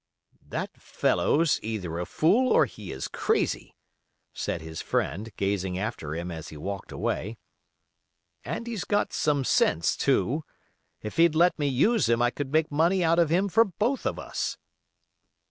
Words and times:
"That 0.49 0.81
fellow's 0.81 1.59
either 1.61 1.99
a 1.99 2.07
fool 2.07 2.51
or 2.51 2.65
he 2.65 2.91
is 2.91 3.07
crazy," 3.07 3.75
said 4.33 4.59
his 4.61 4.81
friend, 4.81 5.29
gazing 5.37 5.77
after 5.77 6.15
him 6.15 6.31
as 6.31 6.47
he 6.49 6.57
walked 6.57 6.91
away. 6.91 7.37
"And 8.43 8.65
he's 8.65 8.83
got 8.83 9.13
some 9.13 9.43
sense 9.43 9.95
too. 9.95 10.43
If 11.03 11.17
he'd 11.17 11.35
let 11.35 11.59
me 11.59 11.67
use 11.67 12.09
him 12.09 12.19
I 12.19 12.31
could 12.31 12.51
make 12.51 12.71
money 12.71 13.03
out 13.03 13.19
of 13.19 13.29
him 13.29 13.47
for 13.47 13.63
both 13.63 14.07
of 14.07 14.17
us." 14.17 14.57